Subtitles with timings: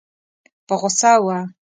[0.67, 1.37] په غوسه وه.